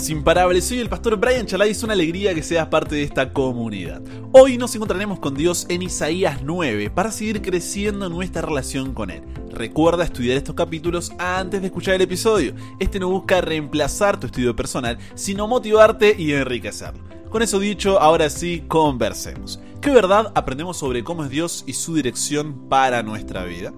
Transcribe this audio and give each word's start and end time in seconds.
buenas, 0.00 0.10
imparables. 0.10 0.64
Soy 0.64 0.78
el 0.78 0.88
pastor 0.88 1.16
Brian 1.16 1.46
Chalai 1.46 1.70
es 1.70 1.82
una 1.82 1.92
alegría 1.92 2.34
que 2.34 2.42
seas 2.42 2.68
parte 2.68 2.94
de 2.94 3.02
esta 3.02 3.32
comunidad. 3.32 4.00
Hoy 4.32 4.56
nos 4.56 4.74
encontraremos 4.74 5.18
con 5.18 5.34
Dios 5.34 5.66
en 5.68 5.82
Isaías 5.82 6.40
9 6.42 6.90
para 6.90 7.10
seguir 7.10 7.42
creciendo 7.42 8.08
nuestra 8.08 8.42
relación 8.42 8.94
con 8.94 9.10
Él. 9.10 9.22
Recuerda 9.50 10.04
estudiar 10.04 10.36
estos 10.36 10.54
capítulos 10.54 11.12
antes 11.18 11.60
de 11.60 11.66
escuchar 11.66 11.94
el 11.94 12.02
episodio. 12.02 12.54
Este 12.78 12.98
no 12.98 13.10
busca 13.10 13.40
reemplazar 13.40 14.18
tu 14.18 14.26
estudio 14.26 14.56
personal, 14.56 14.98
sino 15.14 15.46
motivarte 15.46 16.14
y 16.16 16.32
enriquecerlo. 16.32 17.02
Con 17.28 17.42
eso 17.42 17.58
dicho, 17.58 18.00
ahora 18.00 18.30
sí, 18.30 18.64
conversemos. 18.68 19.60
¿Qué 19.80 19.90
verdad 19.90 20.32
aprendemos 20.34 20.78
sobre 20.78 21.04
cómo 21.04 21.24
es 21.24 21.30
Dios 21.30 21.64
y 21.66 21.74
su 21.74 21.94
dirección 21.94 22.68
para 22.68 23.02
nuestra 23.02 23.44
vida? 23.44 23.72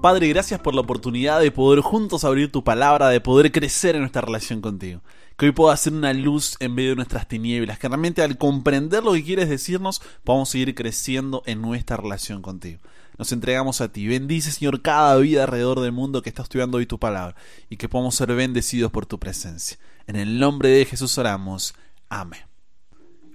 Padre, 0.00 0.28
gracias 0.28 0.60
por 0.60 0.76
la 0.76 0.82
oportunidad 0.82 1.40
de 1.40 1.50
poder 1.50 1.80
juntos 1.80 2.22
abrir 2.22 2.52
tu 2.52 2.62
palabra, 2.62 3.08
de 3.08 3.20
poder 3.20 3.50
crecer 3.50 3.96
en 3.96 4.02
nuestra 4.02 4.22
relación 4.22 4.60
contigo. 4.60 5.00
Que 5.38 5.46
hoy 5.46 5.52
pueda 5.52 5.76
ser 5.76 5.94
una 5.94 6.12
luz 6.12 6.56
en 6.60 6.74
medio 6.74 6.90
de 6.90 6.96
nuestras 6.96 7.28
tinieblas, 7.28 7.78
que 7.78 7.88
realmente 7.88 8.22
al 8.22 8.36
comprender 8.36 9.04
lo 9.04 9.12
que 9.12 9.24
quieres 9.24 9.48
decirnos, 9.48 10.02
podamos 10.24 10.50
seguir 10.50 10.74
creciendo 10.74 11.42
en 11.46 11.62
nuestra 11.62 11.96
relación 11.96 12.42
contigo. 12.42 12.80
Nos 13.18 13.32
entregamos 13.32 13.80
a 13.80 13.92
ti. 13.92 14.06
Bendice, 14.06 14.50
Señor, 14.50 14.82
cada 14.82 15.16
vida 15.16 15.44
alrededor 15.44 15.80
del 15.80 15.92
mundo 15.92 16.22
que 16.22 16.28
está 16.28 16.42
estudiando 16.42 16.78
hoy 16.78 16.86
tu 16.86 16.98
palabra 16.98 17.36
y 17.70 17.76
que 17.76 17.88
podamos 17.88 18.16
ser 18.16 18.34
bendecidos 18.34 18.92
por 18.92 19.06
tu 19.06 19.18
presencia. 19.18 19.78
En 20.06 20.16
el 20.16 20.38
nombre 20.38 20.70
de 20.70 20.84
Jesús 20.84 21.16
oramos. 21.18 21.74
Amén. 22.08 22.40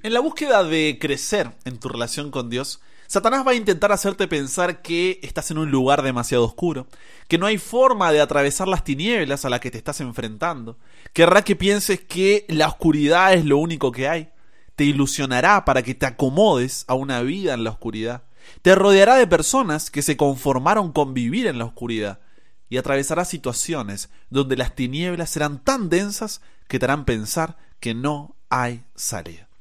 En 0.04 0.14
la 0.14 0.20
búsqueda 0.20 0.64
de 0.66 0.98
crecer 1.00 1.52
en 1.64 1.80
tu 1.80 1.88
relación 1.88 2.32
con 2.32 2.50
Dios, 2.50 2.82
Satanás 3.14 3.46
va 3.46 3.52
a 3.52 3.54
intentar 3.54 3.92
hacerte 3.92 4.28
pensar 4.28 4.82
que 4.82 5.20
estás 5.22 5.52
en 5.52 5.60
un 5.60 5.70
lugar 5.70 6.02
demasiado 6.02 6.46
oscuro, 6.46 6.88
que 7.28 7.38
no 7.38 7.46
hay 7.46 7.60
forma 7.60 8.12
de 8.12 8.20
atravesar 8.20 8.68
las 8.68 8.84
tinieblas 8.84 9.46
a 9.46 9.52
las 9.52 9.60
que 9.60 9.70
te 9.70 9.78
estás 9.78 10.02
enfrentando. 10.02 10.80
Querrá 11.14 11.44
que 11.44 11.56
pienses 11.56 12.02
que 12.02 12.44
la 12.50 12.68
oscuridad 12.68 13.36
es 13.36 13.46
lo 13.46 13.60
único 13.60 13.92
que 13.92 14.10
hay. 14.10 14.32
Te 14.76 14.86
ilusionará 14.86 15.64
para 15.64 15.84
que 15.84 15.94
te 15.94 16.08
acomodes 16.08 16.86
a 16.88 16.96
una 16.96 17.22
vida 17.22 17.54
en 17.54 17.64
la 17.64 17.70
oscuridad. 17.70 18.24
Te 18.64 18.74
rodeará 18.74 19.18
de 19.18 19.28
personas 19.28 19.92
que 19.92 20.02
se 20.02 20.18
conformaron 20.18 20.92
con 20.92 21.14
vivir 21.14 21.46
en 21.46 21.60
la 21.60 21.66
oscuridad 21.66 22.20
y 22.68 22.78
atravesará 22.78 23.26
situaciones 23.26 24.10
donde 24.32 24.58
las 24.58 24.74
tinieblas 24.74 25.30
serán 25.30 25.64
tan 25.64 25.88
densas 25.88 26.42
que 26.68 26.80
te 26.80 26.86
harán 26.86 27.06
pensar 27.06 27.58
que 27.80 27.94
no 27.94 28.36
hay 28.50 28.86
salida. 28.96 29.53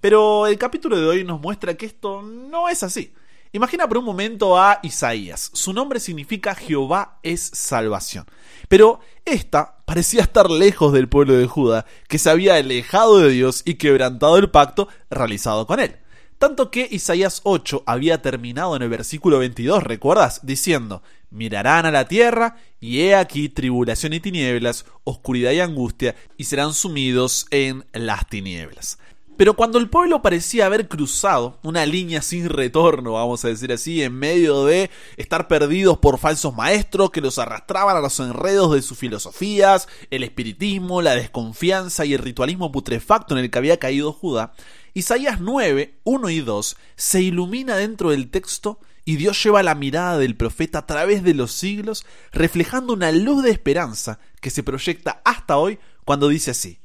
Pero 0.00 0.46
el 0.46 0.58
capítulo 0.58 0.96
de 0.96 1.06
hoy 1.06 1.24
nos 1.24 1.40
muestra 1.40 1.74
que 1.74 1.86
esto 1.86 2.22
no 2.22 2.68
es 2.68 2.82
así. 2.82 3.12
Imagina 3.52 3.88
por 3.88 3.98
un 3.98 4.04
momento 4.04 4.58
a 4.58 4.78
Isaías. 4.82 5.50
Su 5.54 5.72
nombre 5.72 6.00
significa 6.00 6.54
Jehová 6.54 7.18
es 7.22 7.40
salvación. 7.40 8.26
Pero 8.68 9.00
esta 9.24 9.78
parecía 9.86 10.22
estar 10.22 10.50
lejos 10.50 10.92
del 10.92 11.08
pueblo 11.08 11.34
de 11.34 11.46
Judá, 11.46 11.86
que 12.08 12.18
se 12.18 12.30
había 12.30 12.56
alejado 12.56 13.18
de 13.18 13.30
Dios 13.30 13.62
y 13.64 13.74
quebrantado 13.74 14.36
el 14.36 14.50
pacto 14.50 14.88
realizado 15.10 15.66
con 15.66 15.80
él. 15.80 15.96
Tanto 16.38 16.70
que 16.70 16.86
Isaías 16.88 17.40
8 17.42 17.82
había 17.86 18.22
terminado 18.22 18.76
en 18.76 18.82
el 18.82 18.88
versículo 18.90 19.40
22, 19.40 19.82
¿recuerdas? 19.82 20.46
Diciendo, 20.46 21.02
mirarán 21.30 21.86
a 21.86 21.90
la 21.90 22.06
tierra 22.06 22.56
y 22.78 23.00
he 23.00 23.16
aquí 23.16 23.48
tribulación 23.48 24.12
y 24.12 24.20
tinieblas, 24.20 24.84
oscuridad 25.02 25.50
y 25.50 25.60
angustia, 25.60 26.14
y 26.36 26.44
serán 26.44 26.74
sumidos 26.74 27.46
en 27.50 27.86
las 27.92 28.28
tinieblas. 28.28 28.98
Pero 29.38 29.54
cuando 29.54 29.78
el 29.78 29.88
pueblo 29.88 30.20
parecía 30.20 30.66
haber 30.66 30.88
cruzado 30.88 31.60
una 31.62 31.86
línea 31.86 32.22
sin 32.22 32.48
retorno, 32.48 33.12
vamos 33.12 33.44
a 33.44 33.48
decir 33.48 33.72
así, 33.72 34.02
en 34.02 34.12
medio 34.12 34.64
de 34.64 34.90
estar 35.16 35.46
perdidos 35.46 35.98
por 35.98 36.18
falsos 36.18 36.56
maestros 36.56 37.12
que 37.12 37.20
los 37.20 37.38
arrastraban 37.38 37.96
a 37.96 38.00
los 38.00 38.18
enredos 38.18 38.74
de 38.74 38.82
sus 38.82 38.98
filosofías, 38.98 39.86
el 40.10 40.24
espiritismo, 40.24 41.02
la 41.02 41.14
desconfianza 41.14 42.04
y 42.04 42.14
el 42.14 42.18
ritualismo 42.18 42.72
putrefacto 42.72 43.36
en 43.38 43.44
el 43.44 43.48
que 43.52 43.58
había 43.58 43.78
caído 43.78 44.12
Judá, 44.12 44.54
Isaías 44.92 45.38
9, 45.40 46.00
1 46.02 46.30
y 46.30 46.40
2 46.40 46.76
se 46.96 47.22
ilumina 47.22 47.76
dentro 47.76 48.10
del 48.10 48.30
texto 48.30 48.80
y 49.04 49.14
Dios 49.18 49.40
lleva 49.40 49.62
la 49.62 49.76
mirada 49.76 50.18
del 50.18 50.34
profeta 50.34 50.80
a 50.80 50.86
través 50.86 51.22
de 51.22 51.34
los 51.34 51.52
siglos, 51.52 52.04
reflejando 52.32 52.92
una 52.92 53.12
luz 53.12 53.44
de 53.44 53.52
esperanza 53.52 54.18
que 54.40 54.50
se 54.50 54.64
proyecta 54.64 55.22
hasta 55.24 55.58
hoy 55.58 55.78
cuando 56.04 56.26
dice 56.26 56.50
así, 56.50 56.80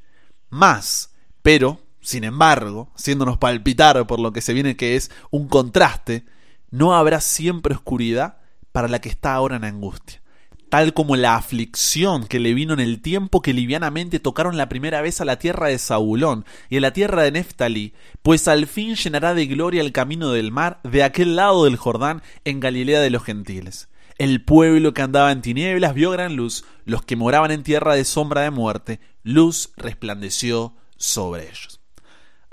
más, 0.51 1.09
pero 1.41 1.79
sin 2.03 2.25
embargo, 2.25 2.91
haciéndonos 2.95 3.37
palpitar 3.37 4.05
por 4.05 4.19
lo 4.19 4.33
que 4.33 4.41
se 4.41 4.53
viene 4.53 4.75
que 4.75 4.95
es 4.95 5.09
un 5.31 5.47
contraste, 5.47 6.25
no 6.69 6.93
habrá 6.93 7.21
siempre 7.21 7.73
oscuridad 7.73 8.37
para 8.71 8.87
la 8.87 8.99
que 8.99 9.09
está 9.09 9.33
ahora 9.33 9.55
en 9.55 9.63
angustia, 9.63 10.21
tal 10.69 10.93
como 10.93 11.15
la 11.15 11.35
aflicción 11.35 12.27
que 12.27 12.39
le 12.39 12.53
vino 12.53 12.73
en 12.73 12.81
el 12.81 13.01
tiempo 13.01 13.41
que 13.41 13.53
livianamente 13.53 14.19
tocaron 14.19 14.57
la 14.57 14.67
primera 14.67 15.01
vez 15.01 15.21
a 15.21 15.25
la 15.25 15.39
tierra 15.39 15.67
de 15.67 15.79
Zabulón 15.79 16.45
y 16.69 16.77
a 16.77 16.81
la 16.81 16.91
tierra 16.91 17.23
de 17.23 17.31
Neftalí, 17.31 17.93
pues 18.21 18.47
al 18.47 18.67
fin 18.67 18.95
llenará 18.95 19.33
de 19.33 19.45
gloria 19.45 19.81
el 19.81 19.93
camino 19.93 20.31
del 20.31 20.51
mar 20.51 20.81
de 20.83 21.03
aquel 21.03 21.35
lado 21.35 21.63
del 21.63 21.77
Jordán 21.77 22.21
en 22.43 22.59
Galilea 22.59 22.99
de 22.99 23.11
los 23.11 23.23
gentiles. 23.23 23.87
El 24.17 24.43
pueblo 24.43 24.93
que 24.93 25.01
andaba 25.01 25.31
en 25.31 25.41
tinieblas 25.41 25.93
vio 25.93 26.11
gran 26.11 26.35
luz, 26.35 26.65
los 26.85 27.03
que 27.03 27.15
moraban 27.15 27.51
en 27.51 27.63
tierra 27.63 27.95
de 27.95 28.03
sombra 28.03 28.41
de 28.41 28.51
muerte, 28.51 28.99
luz 29.23 29.71
resplandeció 29.77 30.75
sobre 30.97 31.49
ellos. 31.49 31.82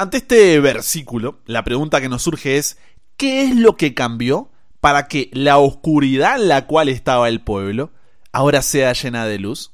Ante 0.00 0.16
este 0.16 0.59
versículo, 0.61 1.41
la 1.44 1.62
pregunta 1.62 2.00
que 2.00 2.09
nos 2.09 2.22
surge 2.22 2.56
es, 2.56 2.78
¿qué 3.19 3.43
es 3.43 3.55
lo 3.55 3.77
que 3.77 3.93
cambió 3.93 4.50
para 4.81 5.09
que 5.09 5.28
la 5.34 5.59
oscuridad 5.59 6.41
en 6.41 6.49
la 6.49 6.66
cual 6.66 6.88
estaba 6.88 7.28
el 7.28 7.43
pueblo 7.43 7.93
ahora 8.33 8.62
sea 8.62 8.94
llena 8.94 9.27
de 9.27 9.38
luz? 9.38 9.72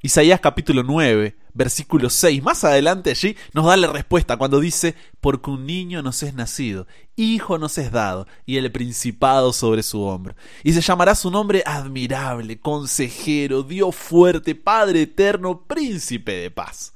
Isaías 0.00 0.40
capítulo 0.40 0.82
9, 0.82 1.36
versículo 1.52 2.08
6, 2.08 2.42
más 2.42 2.64
adelante 2.64 3.10
allí 3.10 3.36
nos 3.52 3.66
da 3.66 3.76
la 3.76 3.88
respuesta 3.88 4.38
cuando 4.38 4.60
dice, 4.60 4.94
porque 5.20 5.50
un 5.50 5.66
niño 5.66 6.00
nos 6.00 6.22
es 6.22 6.32
nacido, 6.32 6.86
hijo 7.14 7.58
nos 7.58 7.76
es 7.76 7.92
dado, 7.92 8.26
y 8.46 8.56
el 8.56 8.72
principado 8.72 9.52
sobre 9.52 9.82
su 9.82 10.00
hombro. 10.00 10.36
Y 10.64 10.72
se 10.72 10.80
llamará 10.80 11.14
su 11.14 11.30
nombre 11.30 11.62
admirable, 11.66 12.58
consejero, 12.60 13.62
Dios 13.62 13.94
fuerte, 13.94 14.54
Padre 14.54 15.02
eterno, 15.02 15.66
príncipe 15.66 16.32
de 16.32 16.50
paz. 16.50 16.94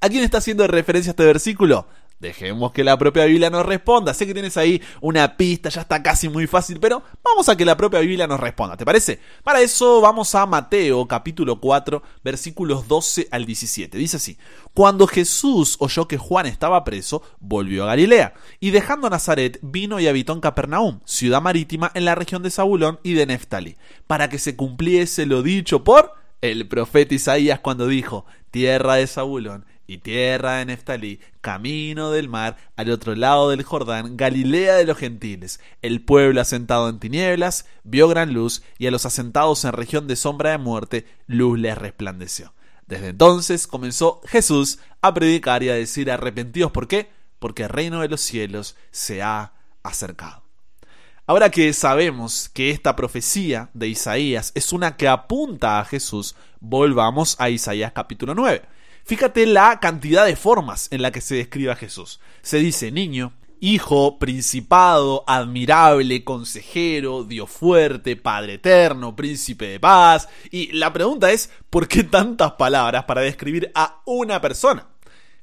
¿A 0.00 0.08
quién 0.08 0.24
está 0.24 0.38
haciendo 0.38 0.66
referencia 0.66 1.10
este 1.10 1.26
versículo? 1.26 1.86
Dejemos 2.18 2.72
que 2.72 2.82
la 2.82 2.96
propia 2.96 3.26
Biblia 3.26 3.50
nos 3.50 3.66
responda. 3.66 4.14
Sé 4.14 4.26
que 4.26 4.32
tienes 4.32 4.56
ahí 4.56 4.80
una 5.02 5.36
pista, 5.36 5.68
ya 5.68 5.82
está 5.82 6.02
casi 6.02 6.30
muy 6.30 6.46
fácil, 6.46 6.80
pero 6.80 7.02
vamos 7.22 7.48
a 7.50 7.56
que 7.56 7.66
la 7.66 7.76
propia 7.76 8.00
Biblia 8.00 8.26
nos 8.26 8.40
responda, 8.40 8.76
¿te 8.76 8.86
parece? 8.86 9.20
Para 9.44 9.60
eso 9.60 10.00
vamos 10.00 10.34
a 10.34 10.46
Mateo 10.46 11.06
capítulo 11.06 11.60
4 11.60 12.02
versículos 12.24 12.88
12 12.88 13.28
al 13.30 13.44
17. 13.44 13.98
Dice 13.98 14.16
así, 14.16 14.38
Cuando 14.72 15.06
Jesús 15.06 15.76
oyó 15.78 16.08
que 16.08 16.16
Juan 16.16 16.46
estaba 16.46 16.84
preso, 16.84 17.22
volvió 17.38 17.84
a 17.84 17.88
Galilea, 17.88 18.32
y 18.60 18.70
dejando 18.70 19.10
Nazaret 19.10 19.58
vino 19.60 20.00
y 20.00 20.08
habitó 20.08 20.32
en 20.32 20.40
Capernaum, 20.40 21.00
ciudad 21.04 21.42
marítima 21.42 21.90
en 21.92 22.06
la 22.06 22.14
región 22.14 22.42
de 22.42 22.50
Zabulón 22.50 22.98
y 23.02 23.12
de 23.12 23.26
Neftali, 23.26 23.76
para 24.06 24.30
que 24.30 24.38
se 24.38 24.56
cumpliese 24.56 25.26
lo 25.26 25.42
dicho 25.42 25.84
por 25.84 26.14
el 26.40 26.66
profeta 26.66 27.14
Isaías 27.14 27.60
cuando 27.60 27.86
dijo, 27.86 28.24
tierra 28.50 28.94
de 28.94 29.06
Zabulón 29.06 29.66
y 29.86 29.98
tierra 29.98 30.56
de 30.56 30.66
Neftalí, 30.66 31.20
camino 31.40 32.10
del 32.10 32.28
mar, 32.28 32.56
al 32.76 32.90
otro 32.90 33.14
lado 33.14 33.50
del 33.50 33.62
Jordán, 33.62 34.16
Galilea 34.16 34.74
de 34.74 34.84
los 34.84 34.98
gentiles. 34.98 35.60
El 35.82 36.02
pueblo 36.02 36.40
asentado 36.40 36.88
en 36.88 36.98
tinieblas 36.98 37.66
vio 37.84 38.08
gran 38.08 38.32
luz, 38.32 38.62
y 38.78 38.86
a 38.86 38.90
los 38.90 39.06
asentados 39.06 39.64
en 39.64 39.72
región 39.72 40.06
de 40.06 40.16
sombra 40.16 40.50
de 40.50 40.58
muerte, 40.58 41.06
luz 41.26 41.58
les 41.58 41.76
resplandeció. 41.78 42.52
Desde 42.86 43.08
entonces 43.08 43.66
comenzó 43.66 44.20
Jesús 44.26 44.78
a 45.00 45.12
predicar 45.12 45.62
y 45.62 45.70
a 45.70 45.74
decir 45.74 46.10
arrepentidos. 46.10 46.70
¿Por 46.70 46.86
qué? 46.86 47.10
Porque 47.38 47.64
el 47.64 47.68
reino 47.68 48.00
de 48.00 48.08
los 48.08 48.20
cielos 48.20 48.76
se 48.90 49.22
ha 49.22 49.52
acercado. 49.82 50.42
Ahora 51.28 51.50
que 51.50 51.72
sabemos 51.72 52.48
que 52.48 52.70
esta 52.70 52.94
profecía 52.94 53.70
de 53.74 53.88
Isaías 53.88 54.52
es 54.54 54.72
una 54.72 54.96
que 54.96 55.08
apunta 55.08 55.80
a 55.80 55.84
Jesús, 55.84 56.36
volvamos 56.60 57.34
a 57.40 57.50
Isaías 57.50 57.90
capítulo 57.92 58.32
9. 58.36 58.62
Fíjate 59.06 59.46
la 59.46 59.78
cantidad 59.78 60.26
de 60.26 60.34
formas 60.34 60.88
en 60.90 61.00
la 61.00 61.12
que 61.12 61.20
se 61.20 61.36
describe 61.36 61.70
a 61.70 61.76
Jesús. 61.76 62.18
Se 62.42 62.58
dice 62.58 62.90
niño, 62.90 63.34
hijo, 63.60 64.18
principado, 64.18 65.22
admirable, 65.28 66.24
consejero, 66.24 67.22
Dios 67.22 67.48
fuerte, 67.48 68.16
Padre 68.16 68.54
eterno, 68.54 69.14
príncipe 69.14 69.68
de 69.68 69.78
paz. 69.78 70.28
Y 70.50 70.72
la 70.72 70.92
pregunta 70.92 71.30
es, 71.30 71.50
¿por 71.70 71.86
qué 71.86 72.02
tantas 72.02 72.54
palabras 72.54 73.04
para 73.04 73.20
describir 73.20 73.70
a 73.76 74.02
una 74.06 74.40
persona? 74.40 74.88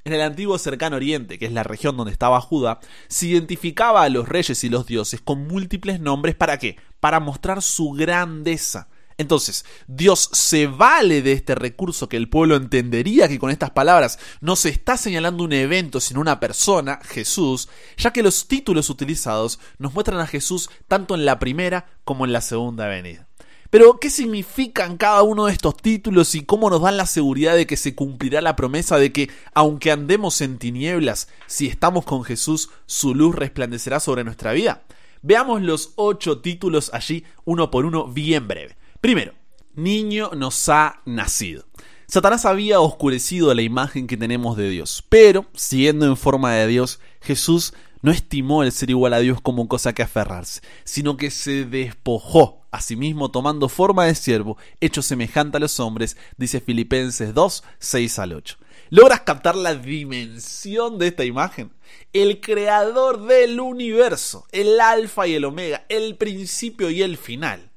En 0.04 0.12
el 0.12 0.20
antiguo 0.20 0.58
cercano 0.58 0.96
oriente, 0.96 1.38
que 1.38 1.46
es 1.46 1.52
la 1.52 1.62
región 1.62 1.96
donde 1.96 2.12
estaba 2.12 2.42
Judá, 2.42 2.80
se 3.08 3.28
identificaba 3.28 4.02
a 4.02 4.10
los 4.10 4.28
reyes 4.28 4.62
y 4.62 4.68
los 4.68 4.84
dioses 4.84 5.22
con 5.22 5.48
múltiples 5.48 6.00
nombres 6.00 6.34
para 6.34 6.58
qué? 6.58 6.76
Para 7.00 7.18
mostrar 7.18 7.62
su 7.62 7.92
grandeza. 7.92 8.88
Entonces, 9.16 9.64
Dios 9.86 10.28
se 10.32 10.66
vale 10.66 11.22
de 11.22 11.32
este 11.32 11.54
recurso 11.54 12.08
que 12.08 12.16
el 12.16 12.28
pueblo 12.28 12.56
entendería 12.56 13.28
que 13.28 13.38
con 13.38 13.50
estas 13.50 13.70
palabras 13.70 14.18
no 14.40 14.56
se 14.56 14.70
está 14.70 14.96
señalando 14.96 15.44
un 15.44 15.52
evento, 15.52 16.00
sino 16.00 16.20
una 16.20 16.40
persona, 16.40 16.98
Jesús, 17.04 17.68
ya 17.96 18.12
que 18.12 18.22
los 18.22 18.48
títulos 18.48 18.90
utilizados 18.90 19.60
nos 19.78 19.94
muestran 19.94 20.20
a 20.20 20.26
Jesús 20.26 20.68
tanto 20.88 21.14
en 21.14 21.24
la 21.24 21.38
primera 21.38 21.86
como 22.04 22.24
en 22.24 22.32
la 22.32 22.40
segunda 22.40 22.88
venida. 22.88 23.28
Pero, 23.70 23.98
¿qué 23.98 24.08
significan 24.08 24.96
cada 24.96 25.22
uno 25.22 25.46
de 25.46 25.52
estos 25.52 25.76
títulos 25.76 26.36
y 26.36 26.44
cómo 26.44 26.70
nos 26.70 26.82
dan 26.82 26.96
la 26.96 27.06
seguridad 27.06 27.56
de 27.56 27.66
que 27.66 27.76
se 27.76 27.94
cumplirá 27.94 28.40
la 28.40 28.54
promesa 28.54 28.98
de 28.98 29.12
que, 29.12 29.30
aunque 29.52 29.90
andemos 29.90 30.40
en 30.42 30.58
tinieblas, 30.58 31.28
si 31.46 31.66
estamos 31.66 32.04
con 32.04 32.22
Jesús, 32.22 32.70
su 32.86 33.16
luz 33.16 33.34
resplandecerá 33.34 33.98
sobre 33.98 34.22
nuestra 34.22 34.52
vida? 34.52 34.84
Veamos 35.22 35.62
los 35.62 35.92
ocho 35.96 36.40
títulos 36.40 36.90
allí, 36.94 37.24
uno 37.44 37.70
por 37.70 37.84
uno, 37.84 38.06
bien 38.06 38.46
breve. 38.46 38.76
Primero, 39.04 39.34
niño 39.74 40.30
nos 40.34 40.66
ha 40.70 41.02
nacido. 41.04 41.66
Satanás 42.06 42.46
había 42.46 42.80
oscurecido 42.80 43.52
la 43.52 43.60
imagen 43.60 44.06
que 44.06 44.16
tenemos 44.16 44.56
de 44.56 44.70
Dios, 44.70 45.04
pero, 45.10 45.44
siendo 45.52 46.06
en 46.06 46.16
forma 46.16 46.54
de 46.54 46.66
Dios, 46.66 47.00
Jesús 47.20 47.74
no 48.00 48.10
estimó 48.10 48.62
el 48.62 48.72
ser 48.72 48.88
igual 48.88 49.12
a 49.12 49.18
Dios 49.18 49.42
como 49.42 49.68
cosa 49.68 49.92
que 49.92 50.02
aferrarse, 50.02 50.62
sino 50.84 51.18
que 51.18 51.30
se 51.30 51.66
despojó 51.66 52.64
a 52.70 52.80
sí 52.80 52.96
mismo 52.96 53.30
tomando 53.30 53.68
forma 53.68 54.06
de 54.06 54.14
siervo, 54.14 54.56
hecho 54.80 55.02
semejante 55.02 55.58
a 55.58 55.60
los 55.60 55.80
hombres, 55.80 56.16
dice 56.38 56.62
Filipenses 56.62 57.34
2, 57.34 57.62
6 57.78 58.18
al 58.20 58.32
8. 58.32 58.56
¿Logras 58.88 59.20
captar 59.20 59.54
la 59.54 59.74
dimensión 59.74 60.98
de 60.98 61.08
esta 61.08 61.26
imagen? 61.26 61.74
El 62.14 62.40
creador 62.40 63.26
del 63.26 63.60
universo, 63.60 64.46
el 64.50 64.80
alfa 64.80 65.26
y 65.26 65.34
el 65.34 65.44
omega, 65.44 65.84
el 65.90 66.16
principio 66.16 66.88
y 66.88 67.02
el 67.02 67.18
final. 67.18 67.70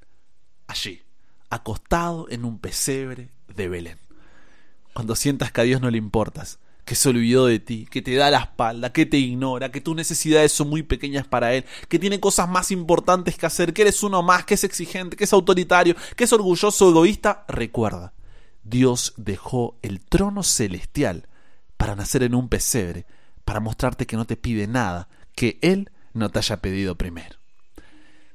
Allí, 0.68 1.02
acostado 1.50 2.28
en 2.30 2.46
un 2.46 2.60
pesebre 2.60 3.30
de 3.56 3.70
Belén. 3.70 3.98
Cuando 4.94 5.16
sientas 5.16 5.52
que 5.52 5.62
a 5.62 5.64
Dios 5.64 5.82
no 5.82 5.90
le 5.90 5.98
importas, 5.98 6.60
que 6.86 6.96
se 6.96 7.10
olvidó 7.10 7.46
de 7.46 7.60
ti, 7.60 7.86
que 7.92 8.02
te 8.02 8.16
da 8.16 8.32
la 8.32 8.40
espalda, 8.40 8.94
que 8.94 9.06
te 9.06 9.18
ignora, 9.18 9.72
que 9.72 9.82
tus 9.82 9.96
necesidades 9.96 10.54
son 10.54 10.70
muy 10.70 10.84
pequeñas 10.84 11.28
para 11.28 11.54
Él, 11.54 11.66
que 11.90 12.00
tiene 12.00 12.20
cosas 12.20 12.48
más 12.48 12.72
importantes 12.72 13.38
que 13.38 13.46
hacer, 13.46 13.74
que 13.74 13.82
eres 13.82 14.04
uno 14.04 14.24
más, 14.24 14.46
que 14.46 14.54
es 14.54 14.64
exigente, 14.64 15.18
que 15.18 15.26
es 15.26 15.34
autoritario, 15.34 15.96
que 16.16 16.24
es 16.24 16.34
orgulloso, 16.34 16.90
egoísta, 16.90 17.46
recuerda, 17.48 18.14
Dios 18.64 19.14
dejó 19.18 19.78
el 19.82 20.00
trono 20.00 20.44
celestial 20.44 21.28
para 21.76 21.96
nacer 21.96 22.24
en 22.24 22.36
un 22.36 22.50
pesebre, 22.50 23.06
para 23.46 23.60
mostrarte 23.60 24.06
que 24.06 24.18
no 24.18 24.26
te 24.26 24.38
pide 24.38 24.68
nada 24.68 25.10
que 25.36 25.60
Él 25.62 25.92
no 26.14 26.30
te 26.30 26.40
haya 26.40 26.62
pedido 26.62 26.96
primero. 26.96 27.38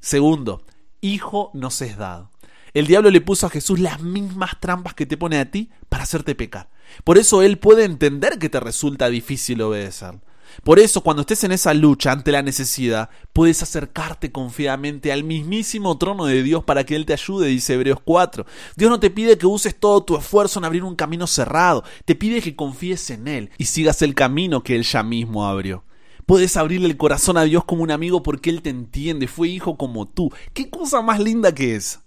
Segundo, 0.01 0.65
hijo 1.01 1.51
nos 1.53 1.83
es 1.83 1.97
dado. 1.97 2.32
El 2.75 2.87
diablo 2.87 3.11
le 3.11 3.21
puso 3.21 3.47
a 3.47 3.51
Jesús 3.51 3.81
las 3.81 4.01
mismas 4.01 4.59
trampas 4.59 4.95
que 4.95 5.05
te 5.05 5.19
pone 5.19 5.39
a 5.39 5.51
ti 5.51 5.71
para 5.89 6.05
hacerte 6.05 6.35
pecar. 6.35 6.71
Por 7.05 7.19
eso 7.19 7.43
Él 7.43 7.59
puede 7.59 7.85
entender 7.85 8.39
que 8.39 8.49
te 8.49 8.61
resulta 8.61 9.11
difícil 9.11 9.61
obedecer. 9.61 10.21
Por 10.65 10.79
eso, 10.79 11.03
cuando 11.03 11.23
estés 11.23 11.45
en 11.45 11.53
esa 11.53 11.75
lucha 11.75 12.13
ante 12.13 12.33
la 12.33 12.43
necesidad, 12.43 13.11
puedes 13.33 13.63
acercarte 13.63 14.33
confiadamente 14.33 15.13
al 15.13 15.25
mismísimo 15.25 15.97
trono 15.99 16.27
de 16.27 16.43
Dios 16.43 16.65
para 16.65 16.85
que 16.85 16.95
Él 16.95 17.07
te 17.07 17.15
ayude, 17.15 17.49
dice 17.49 17.75
Hebreos 17.75 17.99
4. 18.05 18.47
Dios 18.77 18.91
no 18.91 19.01
te 19.01 19.11
pide 19.11 19.39
que 19.39 19.47
uses 19.47 19.79
todo 19.79 20.05
tu 20.05 20.17
esfuerzo 20.17 20.59
en 20.59 20.65
abrir 20.65 20.85
un 20.85 20.97
camino 20.97 21.27
cerrado, 21.27 21.85
te 22.05 22.15
pide 22.15 22.43
que 22.43 22.57
confíes 22.57 23.11
en 23.11 23.29
Él 23.29 23.51
y 23.59 23.65
sigas 23.65 24.03
el 24.03 24.15
camino 24.15 24.63
que 24.63 24.77
Él 24.77 24.83
ya 24.83 25.03
mismo 25.03 25.47
abrió. 25.47 25.85
Puedes 26.27 26.57
abrirle 26.57 26.87
el 26.87 26.97
corazón 26.97 27.37
a 27.37 27.45
Dios 27.45 27.65
como 27.65 27.83
un 27.83 27.91
amigo 27.91 28.23
porque 28.23 28.51
Él 28.51 28.63
te 28.63 28.71
entiende, 28.71 29.27
fue 29.29 29.49
hijo 29.49 29.77
como 29.77 30.07
tú. 30.07 30.33
¿Qué 30.53 30.71
cosa 30.71 31.03
más 31.03 31.19
linda 31.19 31.55
que 31.55 31.77
es? 31.77 32.02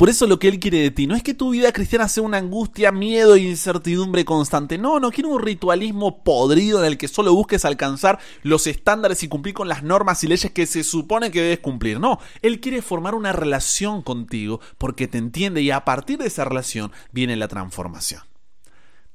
Por 0.00 0.08
eso 0.08 0.26
lo 0.26 0.38
que 0.38 0.48
Él 0.48 0.58
quiere 0.58 0.78
de 0.78 0.90
ti 0.90 1.06
no 1.06 1.14
es 1.14 1.22
que 1.22 1.34
tu 1.34 1.50
vida 1.50 1.72
cristiana 1.72 2.08
sea 2.08 2.22
una 2.22 2.38
angustia, 2.38 2.90
miedo 2.90 3.34
e 3.34 3.40
incertidumbre 3.40 4.24
constante. 4.24 4.78
No, 4.78 4.98
no 4.98 5.10
quiere 5.10 5.28
un 5.28 5.42
ritualismo 5.42 6.24
podrido 6.24 6.78
en 6.78 6.86
el 6.86 6.96
que 6.96 7.06
solo 7.06 7.34
busques 7.34 7.66
alcanzar 7.66 8.18
los 8.42 8.66
estándares 8.66 9.22
y 9.22 9.28
cumplir 9.28 9.54
con 9.54 9.68
las 9.68 9.82
normas 9.82 10.24
y 10.24 10.28
leyes 10.28 10.52
que 10.52 10.64
se 10.64 10.84
supone 10.84 11.30
que 11.30 11.42
debes 11.42 11.58
cumplir. 11.58 12.00
No, 12.00 12.18
Él 12.40 12.60
quiere 12.60 12.80
formar 12.80 13.14
una 13.14 13.32
relación 13.32 14.00
contigo 14.00 14.62
porque 14.78 15.06
te 15.06 15.18
entiende 15.18 15.60
y 15.60 15.70
a 15.70 15.84
partir 15.84 16.16
de 16.16 16.28
esa 16.28 16.46
relación 16.46 16.92
viene 17.12 17.36
la 17.36 17.48
transformación. 17.48 18.22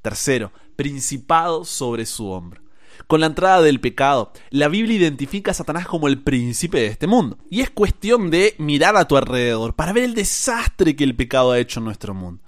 Tercero, 0.03 0.51
principado 0.75 1.65
sobre 1.65 2.05
su 2.05 2.27
hombro. 2.27 2.64
Con 3.07 3.19
la 3.19 3.27
entrada 3.27 3.61
del 3.61 3.79
pecado, 3.79 4.31
la 4.49 4.67
Biblia 4.67 4.97
identifica 4.97 5.51
a 5.51 5.53
Satanás 5.53 5.87
como 5.87 6.07
el 6.07 6.21
príncipe 6.21 6.79
de 6.79 6.87
este 6.87 7.07
mundo. 7.07 7.37
Y 7.49 7.61
es 7.61 7.69
cuestión 7.69 8.29
de 8.29 8.55
mirar 8.57 8.95
a 8.97 9.07
tu 9.07 9.17
alrededor 9.17 9.75
para 9.75 9.93
ver 9.93 10.03
el 10.03 10.15
desastre 10.15 10.95
que 10.95 11.03
el 11.03 11.15
pecado 11.15 11.51
ha 11.51 11.59
hecho 11.59 11.79
en 11.79 11.85
nuestro 11.85 12.13
mundo. 12.13 12.41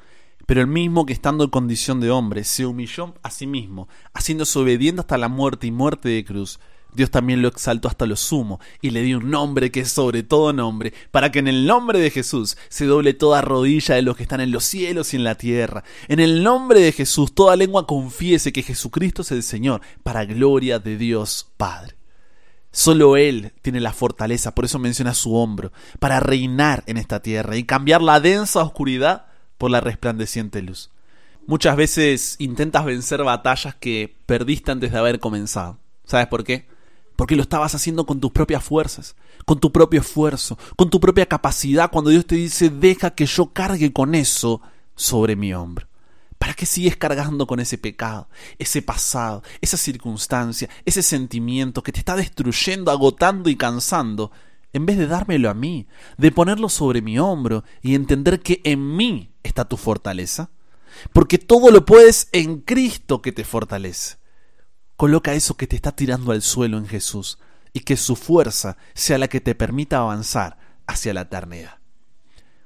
Pero 0.46 0.62
el 0.62 0.68
mismo 0.68 1.06
que 1.06 1.14
estando 1.14 1.44
en 1.44 1.50
condición 1.50 2.00
de 2.00 2.10
hombre 2.10 2.44
se 2.46 2.66
humilló 2.66 3.14
a 3.22 3.32
sí 3.32 3.46
mismo, 3.46 3.90
haciéndose 4.14 4.58
obediente 4.58 5.02
hasta 5.02 5.18
la 5.18 5.28
muerte 5.28 5.68
y 5.68 5.72
muerte 5.72 6.08
de 6.08 6.24
cruz, 6.24 6.60
Dios 6.94 7.12
también 7.12 7.42
lo 7.42 7.48
exaltó 7.48 7.88
hasta 7.88 8.06
lo 8.06 8.16
sumo 8.16 8.60
y 8.82 8.90
le 8.90 9.02
dio 9.02 9.20
un 9.20 9.30
nombre 9.30 9.72
que 9.72 9.82
es 9.82 9.92
sobre 9.92 10.24
todo 10.24 10.54
nombre, 10.54 10.94
para 11.12 11.32
que 11.32 11.40
en 11.40 11.48
el 11.48 11.68
nombre 11.68 12.00
de 12.00 12.10
Jesús 12.10 12.58
se 12.70 12.86
doble 12.86 13.14
toda 13.14 13.42
rodilla 13.42 13.96
de 13.96 14.02
los 14.02 14.18
que 14.18 14.24
están 14.24 14.42
en 14.42 14.52
los 14.52 14.64
cielos 14.64 15.14
y 15.14 15.18
en 15.18 15.24
la 15.24 15.36
tierra. 15.36 15.84
En 16.08 16.20
el 16.20 16.44
nombre 16.44 16.80
de 16.80 16.92
Jesús 16.92 17.34
toda 17.34 17.56
lengua 17.56 17.86
confiese 17.86 18.52
que 18.52 18.64
Jesucristo 18.64 19.22
es 19.22 19.32
el 19.32 19.44
Señor, 19.44 19.82
para 20.04 20.26
gloria 20.26 20.80
de 20.80 20.98
Dios 20.98 21.52
Padre. 21.58 21.96
Solo 22.72 23.18
Él 23.18 23.54
tiene 23.62 23.80
la 23.80 23.94
fortaleza, 23.94 24.54
por 24.54 24.66
eso 24.66 24.78
menciona 24.78 25.14
su 25.14 25.36
hombro, 25.36 25.72
para 26.00 26.20
reinar 26.20 26.84
en 26.86 26.98
esta 26.98 27.22
tierra 27.22 27.58
y 27.58 27.64
cambiar 27.64 28.02
la 28.02 28.20
densa 28.20 28.62
oscuridad 28.62 29.26
por 29.58 29.72
la 29.72 29.82
resplandeciente 29.82 30.62
luz. 30.62 30.92
Muchas 31.48 31.76
veces 31.78 32.36
intentas 32.40 32.86
vencer 32.86 33.24
batallas 33.24 33.74
que 33.76 34.18
perdiste 34.26 34.72
antes 34.72 34.92
de 34.92 34.98
haber 34.98 35.20
comenzado. 35.20 35.80
¿Sabes 36.04 36.28
por 36.28 36.44
qué? 36.44 36.68
Porque 37.18 37.36
lo 37.36 37.42
estabas 37.42 37.76
haciendo 37.76 38.06
con 38.06 38.22
tus 38.22 38.32
propias 38.32 38.64
fuerzas, 38.64 39.16
con 39.44 39.60
tu 39.60 39.72
propio 39.72 40.00
esfuerzo, 40.00 40.58
con 40.78 40.90
tu 40.90 41.02
propia 41.02 41.26
capacidad, 41.26 41.92
cuando 41.92 42.12
Dios 42.12 42.26
te 42.26 42.36
dice, 42.36 42.70
deja 42.70 43.10
que 43.10 43.26
yo 43.26 43.52
cargue 43.52 43.92
con 43.92 44.16
eso 44.16 44.62
sobre 44.96 45.36
mi 45.36 45.54
hombro. 45.54 45.88
¿Para 46.38 46.54
qué 46.54 46.68
sigues 46.68 46.96
cargando 46.96 47.48
con 47.48 47.60
ese 47.60 47.80
pecado, 47.80 48.30
ese 48.60 48.84
pasado, 48.84 49.42
esa 49.60 49.78
circunstancia, 49.78 50.70
ese 50.86 51.02
sentimiento 51.02 51.82
que 51.82 51.92
te 51.92 52.00
está 52.00 52.16
destruyendo, 52.16 52.92
agotando 52.92 53.50
y 53.50 53.56
cansando, 53.56 54.32
en 54.72 54.86
vez 54.86 55.00
de 55.00 55.08
dármelo 55.08 55.50
a 55.50 55.56
mí, 55.56 55.88
de 56.20 56.32
ponerlo 56.32 56.70
sobre 56.70 57.02
mi 57.02 57.18
hombro 57.18 57.64
y 57.82 57.96
entender 57.96 58.42
que 58.42 58.62
en 58.64 58.96
mí 58.96 59.32
está 59.42 59.66
tu 59.66 59.76
fortaleza? 59.76 60.52
Porque 61.14 61.40
todo 61.40 61.72
lo 61.72 61.84
puedes 61.84 62.30
en 62.32 62.62
Cristo 62.62 63.24
que 63.24 63.32
te 63.32 63.44
fortalece. 63.44 64.18
Coloca 64.98 65.34
eso 65.34 65.56
que 65.56 65.68
te 65.68 65.76
está 65.76 65.92
tirando 65.92 66.32
al 66.32 66.42
suelo 66.42 66.78
en 66.78 66.88
Jesús 66.88 67.38
y 67.72 67.82
que 67.82 67.96
su 67.98 68.16
fuerza 68.16 68.78
sea 68.96 69.20
la 69.20 69.28
que 69.28 69.40
te 69.40 69.54
permita 69.54 70.00
avanzar 70.00 70.58
hacia 70.88 71.14
la 71.14 71.22
eternidad. 71.22 71.78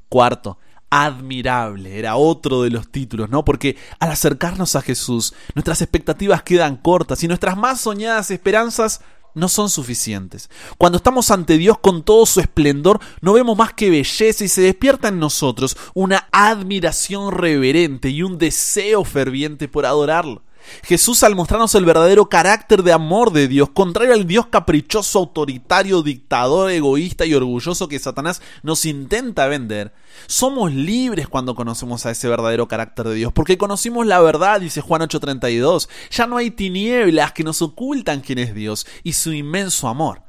Cuarto, 0.07 0.57
admirable, 0.89 1.99
era 1.99 2.15
otro 2.15 2.63
de 2.63 2.69
los 2.69 2.89
títulos, 2.89 3.29
¿no? 3.29 3.43
Porque 3.43 3.75
al 3.99 4.11
acercarnos 4.11 4.77
a 4.77 4.81
Jesús, 4.81 5.33
nuestras 5.55 5.81
expectativas 5.81 6.43
quedan 6.43 6.77
cortas 6.77 7.21
y 7.23 7.27
nuestras 7.27 7.57
más 7.57 7.81
soñadas 7.81 8.31
esperanzas 8.31 9.01
no 9.33 9.49
son 9.49 9.69
suficientes. 9.69 10.49
Cuando 10.77 10.97
estamos 10.97 11.31
ante 11.31 11.57
Dios 11.57 11.79
con 11.79 12.03
todo 12.03 12.25
su 12.25 12.39
esplendor, 12.39 12.99
no 13.21 13.33
vemos 13.33 13.57
más 13.57 13.73
que 13.73 13.89
belleza 13.89 14.43
y 14.43 14.47
se 14.47 14.61
despierta 14.61 15.09
en 15.09 15.19
nosotros 15.19 15.75
una 15.93 16.27
admiración 16.31 17.31
reverente 17.31 18.09
y 18.09 18.23
un 18.23 18.37
deseo 18.37 19.03
ferviente 19.03 19.67
por 19.67 19.85
adorarlo. 19.85 20.43
Jesús 20.83 21.23
al 21.23 21.35
mostrarnos 21.35 21.75
el 21.75 21.85
verdadero 21.85 22.29
carácter 22.29 22.83
de 22.83 22.93
amor 22.93 23.31
de 23.31 23.47
Dios, 23.47 23.69
contrario 23.69 24.13
al 24.13 24.27
Dios 24.27 24.47
caprichoso, 24.47 25.19
autoritario, 25.19 26.01
dictador, 26.01 26.71
egoísta 26.71 27.25
y 27.25 27.33
orgulloso 27.33 27.87
que 27.87 27.99
Satanás 27.99 28.41
nos 28.63 28.85
intenta 28.85 29.47
vender, 29.47 29.93
somos 30.27 30.73
libres 30.73 31.27
cuando 31.27 31.55
conocemos 31.55 32.05
a 32.05 32.11
ese 32.11 32.27
verdadero 32.27 32.67
carácter 32.67 33.07
de 33.07 33.15
Dios, 33.15 33.33
porque 33.33 33.57
conocimos 33.57 34.05
la 34.05 34.19
verdad, 34.19 34.61
dice 34.61 34.81
Juan 34.81 35.01
8:32, 35.01 35.89
ya 36.09 36.27
no 36.27 36.37
hay 36.37 36.51
tinieblas 36.51 37.31
que 37.31 37.43
nos 37.43 37.61
ocultan 37.61 38.21
quién 38.21 38.39
es 38.39 38.53
Dios 38.53 38.85
y 39.03 39.13
su 39.13 39.33
inmenso 39.33 39.87
amor. 39.87 40.23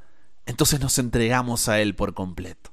Entonces 0.46 0.80
nos 0.80 0.98
entregamos 0.98 1.68
a 1.68 1.80
Él 1.80 1.94
por 1.94 2.14
completo. 2.14 2.72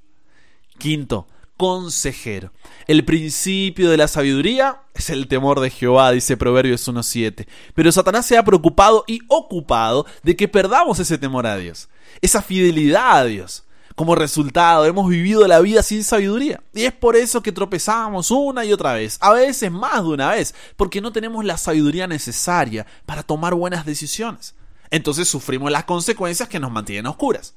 Quinto, 0.77 1.27
consejero. 1.59 2.53
El 2.87 3.03
principio 3.03 3.89
de 3.89 3.97
la 3.97 4.07
sabiduría 4.07 4.79
es 4.93 5.09
el 5.09 5.27
temor 5.27 5.59
de 5.59 5.69
Jehová, 5.69 6.13
dice 6.13 6.37
Proverbios 6.37 6.87
1.7. 6.87 7.47
Pero 7.75 7.91
Satanás 7.91 8.25
se 8.25 8.37
ha 8.37 8.45
preocupado 8.45 9.03
y 9.07 9.19
ocupado 9.27 10.05
de 10.23 10.37
que 10.37 10.47
perdamos 10.47 10.99
ese 10.99 11.17
temor 11.17 11.45
a 11.45 11.57
Dios, 11.57 11.89
esa 12.21 12.41
fidelidad 12.41 13.17
a 13.17 13.25
Dios. 13.25 13.65
Como 13.95 14.15
resultado, 14.15 14.85
hemos 14.85 15.09
vivido 15.09 15.45
la 15.49 15.59
vida 15.59 15.83
sin 15.83 16.05
sabiduría. 16.05 16.63
Y 16.73 16.85
es 16.85 16.93
por 16.93 17.17
eso 17.17 17.43
que 17.43 17.51
tropezamos 17.51 18.31
una 18.31 18.63
y 18.63 18.71
otra 18.71 18.93
vez, 18.93 19.17
a 19.19 19.33
veces 19.33 19.69
más 19.69 20.01
de 20.01 20.09
una 20.11 20.31
vez, 20.31 20.55
porque 20.77 21.01
no 21.01 21.11
tenemos 21.11 21.43
la 21.43 21.57
sabiduría 21.57 22.07
necesaria 22.07 22.85
para 23.05 23.21
tomar 23.21 23.53
buenas 23.53 23.85
decisiones. 23.85 24.55
Entonces 24.91 25.27
sufrimos 25.27 25.73
las 25.73 25.83
consecuencias 25.83 26.47
que 26.47 26.61
nos 26.61 26.71
mantienen 26.71 27.07
oscuras. 27.07 27.53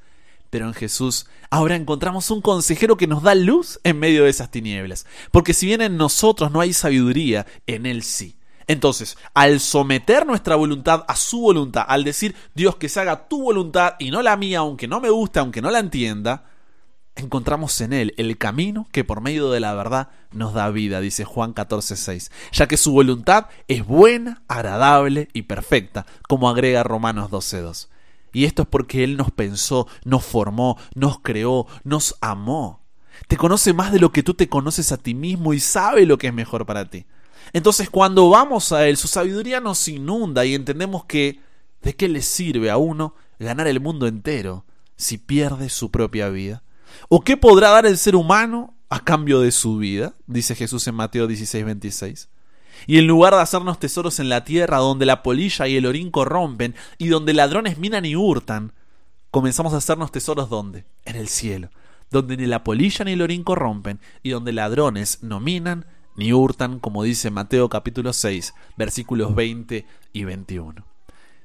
Pero 0.53 0.67
en 0.67 0.75
Jesús 0.75 1.25
ahora 1.49 1.77
encontramos 1.77 2.31
un 2.31 2.43
consejero 2.43 2.99
que 2.99 3.07
nos 3.07 3.23
da 3.23 3.35
luz 3.35 3.81
en 3.85 3.99
medio 3.99 4.25
de 4.25 4.29
esas 4.29 4.51
tinieblas. 4.51 5.07
Porque 5.31 5.55
si 5.55 5.65
bien 5.65 5.81
en 5.81 5.97
nosotros 5.97 6.53
no 6.53 6.61
hay 6.61 6.75
sabiduría, 6.75 7.47
en 7.67 7.87
Él 7.87 8.03
sí. 8.03 8.37
Entonces, 8.67 9.17
al 9.33 9.61
someter 9.61 10.27
nuestra 10.27 10.55
voluntad 10.57 11.07
a 11.09 11.17
su 11.17 11.41
voluntad, 11.41 11.87
al 11.89 12.05
decir 12.05 12.35
Dios 12.55 12.77
que 12.77 12.91
se 12.91 13.01
haga 13.01 13.29
tu 13.29 13.41
voluntad 13.45 13.95
y 13.99 14.11
no 14.11 14.21
la 14.21 14.37
mía, 14.37 14.59
aunque 14.59 14.87
no 14.87 15.01
me 15.01 15.09
guste, 15.09 15.39
aunque 15.39 15.63
no 15.63 15.71
la 15.71 15.79
entienda, 15.79 16.45
encontramos 17.17 17.81
en 17.81 17.95
Él 17.95 18.13
el 18.19 18.37
camino 18.37 18.87
que 18.93 19.05
por 19.05 19.23
medio 19.23 19.51
de 19.51 19.61
la 19.61 19.73
verdad 19.73 20.11
nos 20.33 20.53
da 20.53 20.69
vida, 20.69 21.01
dice 21.01 21.25
Juan 21.25 21.55
14:6, 21.55 22.31
ya 22.53 22.69
que 22.69 22.77
su 22.77 22.93
voluntad 22.93 23.47
es 23.69 23.87
buena, 23.87 24.43
agradable 24.49 25.29
y 25.33 25.45
perfecta, 25.45 26.05
como 26.29 26.51
agrega 26.51 26.83
Romanos 26.83 27.31
12:2. 27.31 27.89
Y 28.33 28.45
esto 28.45 28.63
es 28.63 28.69
porque 28.69 29.05
Él 29.05 29.17
nos 29.17 29.31
pensó, 29.31 29.87
nos 30.05 30.25
formó, 30.25 30.79
nos 30.95 31.21
creó, 31.21 31.67
nos 31.85 32.17
amó. 32.21 32.83
Te 33.29 33.37
conoce 33.37 33.73
más 33.73 33.93
de 33.93 34.01
lo 34.01 34.11
que 34.11 34.23
tú 34.23 34.35
te 34.35 34.49
conoces 34.49 34.93
a 34.93 34.97
ti 34.97 35.15
mismo 35.15 35.55
y 35.55 35.61
sabe 35.61 36.07
lo 36.07 36.19
que 36.19 36.29
es 36.29 36.35
mejor 36.35 36.67
para 36.67 36.89
ti. 36.89 37.07
Entonces 37.53 37.91
cuando 37.91 38.31
vamos 38.31 38.73
a 38.73 38.89
Él, 38.89 38.97
su 38.97 39.09
sabiduría 39.09 39.61
nos 39.61 39.87
inunda 39.89 40.45
y 40.45 40.55
entendemos 40.55 41.05
que 41.05 41.41
¿de 41.83 41.95
qué 41.95 42.09
le 42.09 42.23
sirve 42.23 42.71
a 42.71 42.79
uno 42.79 43.15
ganar 43.39 43.67
el 43.67 43.81
mundo 43.81 44.07
entero 44.07 44.65
si 44.97 45.19
pierde 45.19 45.69
su 45.69 45.91
propia 45.91 46.29
vida? 46.29 46.63
¿O 47.09 47.23
qué 47.23 47.37
podrá 47.37 47.71
dar 47.71 47.87
el 47.87 47.99
ser 47.99 48.17
humano 48.17 48.75
a 48.89 49.01
cambio 49.01 49.41
de 49.41 49.53
su 49.53 49.79
vida? 49.79 50.15
Dice 50.27 50.55
Jesús 50.55 50.87
en 50.89 50.95
Mateo 50.95 51.27
16, 51.27 51.65
26. 51.65 52.29
Y 52.87 52.99
en 52.99 53.07
lugar 53.07 53.35
de 53.35 53.41
hacernos 53.41 53.79
tesoros 53.79 54.19
en 54.21 54.29
la 54.29 54.45
tierra 54.45 54.79
donde 54.79 55.07
la 55.07 55.23
polilla 55.23 55.67
y 55.67 55.77
el 55.77 55.87
orín 55.87 56.11
corrompen 56.11 56.75
y 56.99 57.09
donde 57.09 57.35
ladrones 57.35 57.79
minan 57.79 58.05
y 58.05 58.17
hurtan, 58.17 58.73
comenzamos 59.31 59.73
a 59.75 59.79
hacernos 59.79 60.13
tesoros 60.13 60.51
donde? 60.51 60.85
En 61.05 61.17
el 61.17 61.29
cielo, 61.29 61.71
donde 62.11 62.37
ni 62.37 62.47
la 62.47 62.65
polilla 62.65 63.05
ni 63.05 63.13
el 63.13 63.23
orín 63.23 63.45
corrompen 63.45 64.01
y 64.23 64.31
donde 64.31 64.53
ladrones 64.53 65.23
no 65.23 65.41
minan 65.41 65.87
ni 66.17 66.33
hurtan, 66.33 66.79
como 66.79 67.03
dice 67.03 67.31
Mateo 67.31 67.69
capítulo 67.69 68.13
6, 68.13 68.55
versículos 68.77 69.35
20 69.35 69.87
y 70.13 70.25
21. 70.25 70.85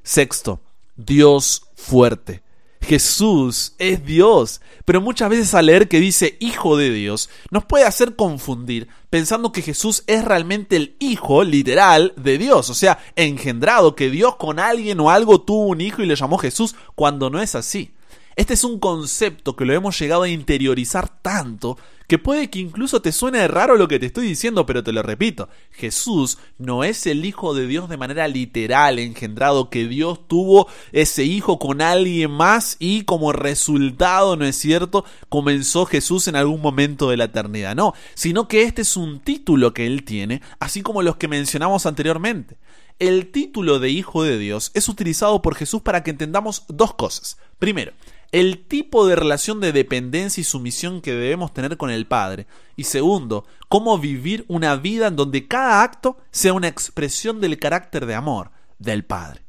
Sexto, 0.04 0.62
Dios 0.96 1.64
fuerte. 1.76 2.44
Jesús 2.82 3.74
es 3.80 4.06
Dios, 4.06 4.62
pero 4.86 5.02
muchas 5.02 5.30
veces 5.30 5.54
al 5.54 5.66
leer 5.66 5.88
que 5.90 6.00
dice 6.00 6.38
Hijo 6.40 6.78
de 6.78 6.92
Dios, 6.92 7.30
nos 7.52 7.66
puede 7.66 7.86
hacer 7.86 8.16
confundir 8.16 8.88
pensando 9.10 9.52
que 9.52 9.62
Jesús 9.62 10.04
es 10.08 10.24
realmente 10.24 10.76
el 10.76 10.96
Hijo 11.00 11.44
literal 11.44 12.14
de 12.18 12.38
Dios, 12.38 12.70
o 12.70 12.74
sea, 12.74 13.00
engendrado, 13.16 13.96
que 13.96 14.10
Dios 14.10 14.36
con 14.36 14.60
alguien 14.60 15.00
o 15.00 15.10
algo 15.10 15.42
tuvo 15.42 15.68
un 15.68 15.82
hijo 15.82 16.02
y 16.02 16.06
le 16.06 16.16
llamó 16.16 16.38
Jesús, 16.38 16.76
cuando 16.96 17.30
no 17.30 17.42
es 17.42 17.56
así. 17.56 17.92
Este 18.38 18.54
es 18.54 18.64
un 18.64 18.78
concepto 18.80 19.56
que 19.56 19.66
lo 19.66 19.74
hemos 19.74 19.98
llegado 19.98 20.22
a 20.22 20.30
interiorizar 20.30 21.10
tanto 21.24 21.76
que 22.08 22.20
puede 22.20 22.52
que 22.52 22.60
incluso 22.60 23.02
te 23.02 23.12
suene 23.12 23.48
raro 23.48 23.76
lo 23.76 23.88
que 23.88 23.98
te 23.98 24.06
estoy 24.06 24.28
diciendo, 24.28 24.64
pero 24.68 24.84
te 24.84 24.94
lo 24.94 25.02
repito, 25.02 25.50
Jesús 25.72 26.38
no 26.60 26.84
es 26.84 27.08
el 27.08 27.26
Hijo 27.26 27.56
de 27.56 27.66
Dios 27.66 27.90
de 27.90 27.98
manera 27.98 28.28
literal, 28.28 29.00
engendrado, 29.00 29.72
que 29.72 29.88
Dios 29.88 30.28
tuvo 30.28 30.68
ese 30.92 31.24
Hijo 31.24 31.58
con 31.58 31.82
alguien 31.82 32.30
más 32.30 32.78
y 32.80 33.06
como 33.06 33.34
resultado, 33.34 34.38
¿no 34.38 34.46
es 34.46 34.56
cierto?, 34.56 35.04
comenzó 35.30 35.88
Jesús 35.88 36.28
en 36.28 36.36
algún 36.36 36.62
momento 36.62 37.10
de 37.10 37.18
la 37.18 37.26
eternidad, 37.26 37.76
no, 37.76 37.96
sino 38.14 38.48
que 38.48 38.62
este 38.62 38.84
es 38.84 38.96
un 38.98 39.20
título 39.20 39.74
que 39.74 39.88
Él 39.88 40.04
tiene, 40.04 40.44
así 40.60 40.84
como 40.84 41.02
los 41.02 41.18
que 41.18 41.28
mencionamos 41.28 41.88
anteriormente. 41.88 42.56
El 43.00 43.32
título 43.32 43.80
de 43.80 43.90
Hijo 43.90 44.24
de 44.24 44.38
Dios 44.38 44.72
es 44.76 44.88
utilizado 44.90 45.42
por 45.42 45.56
Jesús 45.56 45.82
para 45.82 46.04
que 46.04 46.12
entendamos 46.12 46.66
dos 46.68 46.94
cosas. 46.94 47.38
Primero, 47.60 47.94
el 48.32 48.66
tipo 48.66 49.08
de 49.08 49.16
relación 49.16 49.60
de 49.60 49.72
dependencia 49.72 50.42
y 50.42 50.44
sumisión 50.44 51.02
que 51.02 51.14
debemos 51.14 51.54
tener 51.54 51.78
con 51.78 51.90
el 51.90 52.06
Padre. 52.06 52.48
Y 52.76 52.84
segundo, 52.84 53.46
cómo 53.70 53.98
vivir 53.98 54.46
una 54.48 54.76
vida 54.76 55.08
en 55.08 55.16
donde 55.16 55.48
cada 55.48 55.82
acto 55.84 56.18
sea 56.32 56.54
una 56.54 56.68
expresión 56.68 57.40
del 57.40 57.58
carácter 57.58 58.06
de 58.06 58.16
amor 58.16 58.52
del 58.80 59.06
Padre. 59.06 59.47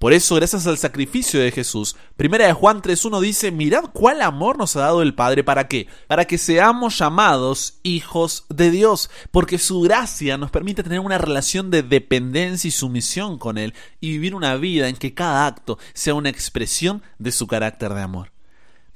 Por 0.00 0.14
eso, 0.14 0.36
gracias 0.36 0.66
al 0.66 0.78
sacrificio 0.78 1.40
de 1.40 1.52
Jesús, 1.52 1.94
primera 2.16 2.46
de 2.46 2.54
Juan 2.54 2.80
3.1 2.80 3.20
dice, 3.20 3.50
mirad 3.50 3.84
cuál 3.92 4.22
amor 4.22 4.56
nos 4.56 4.74
ha 4.74 4.80
dado 4.80 5.02
el 5.02 5.14
Padre, 5.14 5.44
¿para 5.44 5.68
qué? 5.68 5.88
Para 6.08 6.24
que 6.24 6.38
seamos 6.38 6.96
llamados 6.96 7.80
hijos 7.82 8.46
de 8.48 8.70
Dios, 8.70 9.10
porque 9.30 9.58
su 9.58 9.82
gracia 9.82 10.38
nos 10.38 10.50
permite 10.50 10.82
tener 10.82 11.00
una 11.00 11.18
relación 11.18 11.70
de 11.70 11.82
dependencia 11.82 12.68
y 12.68 12.70
sumisión 12.70 13.36
con 13.36 13.58
Él 13.58 13.74
y 14.00 14.12
vivir 14.12 14.34
una 14.34 14.56
vida 14.56 14.88
en 14.88 14.96
que 14.96 15.12
cada 15.12 15.46
acto 15.46 15.78
sea 15.92 16.14
una 16.14 16.30
expresión 16.30 17.02
de 17.18 17.30
su 17.30 17.46
carácter 17.46 17.92
de 17.92 18.00
amor. 18.00 18.32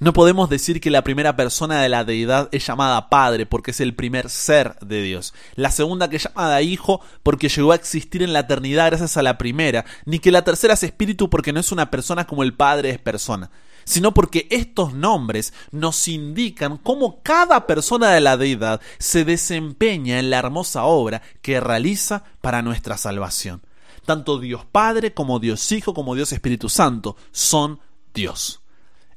No 0.01 0.13
podemos 0.13 0.51
decir 0.51 0.81
que 0.81 0.91
la 0.91 1.05
primera 1.05 1.37
persona 1.37 1.81
de 1.81 1.89
la 1.89 2.05
deidad 2.05 2.49
es 2.51 2.67
llamada 2.67 3.09
Padre 3.09 3.47
porque 3.47 3.71
es 3.71 3.81
el 3.81 3.95
primer 3.95 4.29
ser 4.29 4.77
de 4.81 5.01
Dios. 5.03 5.35
La 5.55 5.71
segunda 5.71 6.11
que 6.11 6.17
es 6.17 6.25
llamada 6.25 6.61
Hijo 6.63 7.01
porque 7.23 7.49
llegó 7.49 7.71
a 7.71 7.77
existir 7.77 8.23
en 8.23 8.33
la 8.33 8.41
eternidad 8.41 8.89
gracias 8.89 9.17
a 9.17 9.23
la 9.23 9.39
primera. 9.39 9.85
Ni 10.05 10.19
que 10.19 10.33
la 10.33 10.43
tercera 10.43 10.75
es 10.75 10.83
Espíritu 10.83 11.31
porque 11.31 11.53
no 11.53 11.61
es 11.61 11.71
una 11.71 11.93
persona 11.93 12.27
como 12.27 12.43
el 12.43 12.55
Padre 12.55 12.91
es 12.91 12.99
persona. 12.99 13.51
Sino 13.85 14.13
porque 14.15 14.49
estos 14.51 14.95
nombres 14.95 15.55
nos 15.71 16.09
indican 16.09 16.77
cómo 16.79 17.23
cada 17.23 17.69
persona 17.69 18.11
de 18.11 18.21
la 18.21 18.37
deidad 18.37 18.81
se 18.99 19.25
desempeña 19.25 20.19
en 20.19 20.29
la 20.29 20.39
hermosa 20.39 20.85
obra 20.85 21.23
que 21.41 21.61
realiza 21.61 22.25
para 22.41 22.63
nuestra 22.63 22.97
salvación. 22.97 23.63
Tanto 24.05 24.41
Dios 24.41 24.65
Padre 24.65 25.15
como 25.15 25.39
Dios 25.39 25.71
Hijo 25.71 25.95
como 25.95 26.17
Dios 26.17 26.33
Espíritu 26.33 26.69
Santo 26.69 27.17
son 27.31 27.79
Dios. 28.13 28.64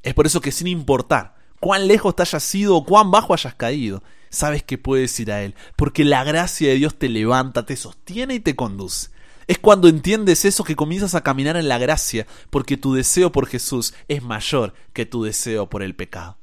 Es 0.08 0.14
por 0.14 0.24
eso 0.24 0.40
que 0.40 0.52
sin 0.52 0.68
importar 0.68 1.34
cuán 1.60 1.86
lejos 1.86 2.16
te 2.16 2.22
hayas 2.22 2.54
ido 2.54 2.74
o 2.74 2.86
cuán 2.86 3.10
bajo 3.10 3.34
hayas 3.34 3.54
caído, 3.54 4.02
sabes 4.30 4.62
que 4.62 4.78
puedes 4.78 5.20
ir 5.20 5.30
a 5.30 5.42
Él, 5.42 5.54
porque 5.76 6.02
la 6.02 6.24
gracia 6.24 6.70
de 6.70 6.76
Dios 6.76 6.98
te 6.98 7.10
levanta, 7.10 7.66
te 7.66 7.76
sostiene 7.76 8.36
y 8.36 8.40
te 8.40 8.56
conduce. 8.56 9.10
Es 9.46 9.58
cuando 9.58 9.86
entiendes 9.86 10.46
eso 10.46 10.64
que 10.64 10.76
comienzas 10.76 11.14
a 11.14 11.20
caminar 11.20 11.58
en 11.58 11.68
la 11.68 11.76
gracia, 11.76 12.26
porque 12.48 12.78
tu 12.78 12.94
deseo 12.94 13.32
por 13.32 13.46
Jesús 13.48 13.92
es 14.08 14.22
mayor 14.22 14.72
que 14.94 15.04
tu 15.04 15.24
deseo 15.24 15.68
por 15.68 15.82
el 15.82 15.94
pecado. 15.94 16.38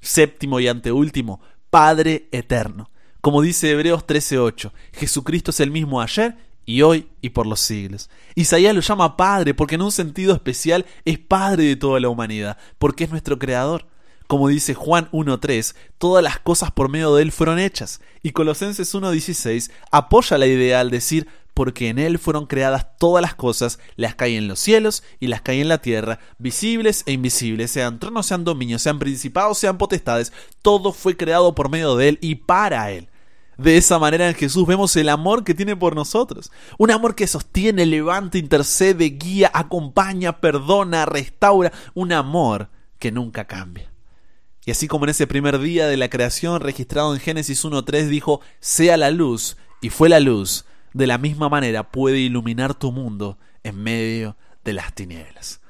Séptimo 0.00 0.58
y 0.58 0.68
anteúltimo, 0.68 1.42
Padre 1.68 2.30
eterno. 2.32 2.90
Como 3.20 3.42
dice 3.42 3.70
Hebreos 3.70 4.06
13:8, 4.06 4.72
Jesucristo 4.94 5.50
es 5.50 5.60
el 5.60 5.70
mismo 5.70 6.00
ayer 6.00 6.38
y 6.66 6.82
hoy 6.82 7.08
y 7.20 7.30
por 7.30 7.46
los 7.46 7.60
siglos. 7.60 8.10
Isaías 8.34 8.74
lo 8.74 8.80
llama 8.80 9.16
Padre 9.16 9.54
porque 9.54 9.76
en 9.76 9.82
un 9.82 9.92
sentido 9.92 10.34
especial 10.34 10.86
es 11.04 11.18
Padre 11.18 11.64
de 11.64 11.76
toda 11.76 12.00
la 12.00 12.08
humanidad, 12.08 12.58
porque 12.78 13.04
es 13.04 13.10
nuestro 13.10 13.38
Creador. 13.38 13.86
Como 14.26 14.48
dice 14.48 14.72
Juan 14.72 15.10
1.3, 15.12 15.74
todas 15.98 16.24
las 16.24 16.38
cosas 16.38 16.70
por 16.70 16.88
medio 16.88 17.14
de 17.14 17.22
Él 17.22 17.32
fueron 17.32 17.58
hechas. 17.58 18.00
Y 18.22 18.30
Colosenses 18.30 18.94
1.16 18.94 19.70
apoya 19.90 20.38
la 20.38 20.46
idea 20.46 20.80
al 20.80 20.90
decir, 20.90 21.28
porque 21.52 21.88
en 21.88 21.98
Él 21.98 22.18
fueron 22.18 22.46
creadas 22.46 22.98
todas 22.98 23.22
las 23.22 23.34
cosas, 23.34 23.78
las 23.96 24.14
que 24.14 24.24
hay 24.24 24.36
en 24.36 24.48
los 24.48 24.58
cielos 24.58 25.04
y 25.20 25.28
las 25.28 25.42
que 25.42 25.52
hay 25.52 25.60
en 25.60 25.68
la 25.68 25.78
tierra, 25.78 26.18
visibles 26.38 27.04
e 27.06 27.12
invisibles, 27.12 27.70
sean 27.70 28.00
tronos, 28.00 28.26
sean 28.26 28.44
dominios, 28.44 28.82
sean 28.82 28.98
principados, 28.98 29.58
sean 29.58 29.78
potestades, 29.78 30.32
todo 30.62 30.92
fue 30.92 31.16
creado 31.16 31.54
por 31.54 31.68
medio 31.68 31.94
de 31.96 32.08
Él 32.08 32.18
y 32.20 32.34
para 32.34 32.90
Él. 32.90 33.08
De 33.56 33.76
esa 33.76 33.98
manera 33.98 34.28
en 34.28 34.34
Jesús 34.34 34.66
vemos 34.66 34.94
el 34.96 35.08
amor 35.08 35.44
que 35.44 35.54
tiene 35.54 35.76
por 35.76 35.94
nosotros. 35.94 36.50
Un 36.78 36.90
amor 36.90 37.14
que 37.14 37.26
sostiene, 37.26 37.86
levanta, 37.86 38.38
intercede, 38.38 39.04
guía, 39.10 39.50
acompaña, 39.54 40.40
perdona, 40.40 41.06
restaura. 41.06 41.72
Un 41.94 42.12
amor 42.12 42.68
que 42.98 43.12
nunca 43.12 43.46
cambia. 43.46 43.90
Y 44.66 44.70
así 44.70 44.88
como 44.88 45.04
en 45.04 45.10
ese 45.10 45.26
primer 45.26 45.58
día 45.58 45.86
de 45.86 45.96
la 45.96 46.08
creación 46.08 46.60
registrado 46.60 47.14
en 47.14 47.20
Génesis 47.20 47.64
1.3 47.64 48.06
dijo, 48.08 48.40
sea 48.60 48.96
la 48.96 49.10
luz, 49.10 49.58
y 49.82 49.90
fue 49.90 50.08
la 50.08 50.20
luz, 50.20 50.64
de 50.94 51.06
la 51.06 51.18
misma 51.18 51.50
manera 51.50 51.90
puede 51.90 52.18
iluminar 52.18 52.74
tu 52.74 52.90
mundo 52.90 53.36
en 53.62 53.82
medio 53.82 54.36
de 54.64 54.72
las 54.72 54.94
tinieblas. 54.94 55.60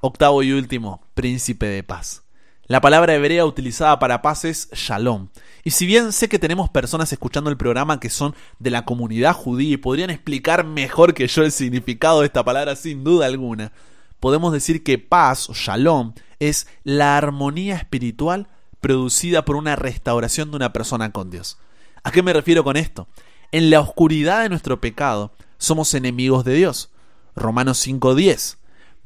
Octavo 0.00 0.44
y 0.44 0.52
último, 0.52 1.02
príncipe 1.14 1.66
de 1.66 1.82
paz. 1.82 2.22
La 2.68 2.82
palabra 2.82 3.14
hebrea 3.14 3.46
utilizada 3.46 3.98
para 3.98 4.20
paz 4.20 4.44
es 4.44 4.68
shalom. 4.74 5.28
Y 5.64 5.70
si 5.70 5.86
bien 5.86 6.12
sé 6.12 6.28
que 6.28 6.38
tenemos 6.38 6.68
personas 6.68 7.10
escuchando 7.10 7.48
el 7.48 7.56
programa 7.56 7.98
que 7.98 8.10
son 8.10 8.34
de 8.58 8.70
la 8.70 8.84
comunidad 8.84 9.32
judía 9.32 9.72
y 9.72 9.76
podrían 9.78 10.10
explicar 10.10 10.66
mejor 10.66 11.14
que 11.14 11.26
yo 11.28 11.44
el 11.44 11.50
significado 11.50 12.20
de 12.20 12.26
esta 12.26 12.44
palabra 12.44 12.76
sin 12.76 13.04
duda 13.04 13.24
alguna, 13.24 13.72
podemos 14.20 14.52
decir 14.52 14.84
que 14.84 14.98
paz 14.98 15.48
o 15.48 15.54
shalom 15.54 16.12
es 16.40 16.66
la 16.84 17.16
armonía 17.16 17.74
espiritual 17.74 18.48
producida 18.82 19.46
por 19.46 19.56
una 19.56 19.74
restauración 19.74 20.50
de 20.50 20.56
una 20.56 20.70
persona 20.74 21.10
con 21.10 21.30
Dios. 21.30 21.56
¿A 22.02 22.12
qué 22.12 22.22
me 22.22 22.34
refiero 22.34 22.64
con 22.64 22.76
esto? 22.76 23.08
En 23.50 23.70
la 23.70 23.80
oscuridad 23.80 24.42
de 24.42 24.50
nuestro 24.50 24.78
pecado 24.78 25.32
somos 25.56 25.94
enemigos 25.94 26.44
de 26.44 26.52
Dios. 26.52 26.90
Romanos 27.34 27.78
5:10 27.78 28.58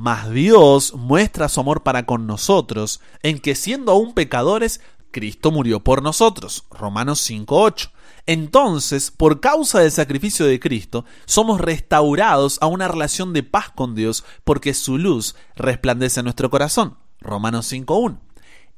mas 0.03 0.29
Dios 0.33 0.95
muestra 0.95 1.49
su 1.49 1.61
amor 1.61 1.85
para 1.85 2.07
con 2.07 2.27
nosotros, 2.27 3.01
en 3.23 3.39
que 3.39 3.55
siendo 3.55 3.93
aún 3.93 4.15
pecadores, 4.15 4.81
Cristo 5.13 5.53
murió 5.53 5.79
por 5.79 6.03
nosotros. 6.03 6.65
Romanos 6.73 7.31
5.8. 7.31 7.93
Entonces, 8.27 9.13
por 9.13 9.39
causa 9.39 9.79
del 9.79 9.93
sacrificio 9.93 10.45
de 10.45 10.59
Cristo, 10.59 11.05
somos 11.25 11.61
restaurados 11.61 12.59
a 12.61 12.67
una 12.67 12.89
relación 12.89 13.33
de 13.33 13.45
paz 13.45 13.71
con 13.71 13.95
Dios, 13.95 14.25
porque 14.43 14.75
su 14.75 14.99
luz 14.99 15.37
resplandece 15.55 16.19
en 16.19 16.25
nuestro 16.25 16.51
corazón. 16.51 16.97
Romanos 17.21 17.73
5.1. 17.73 18.19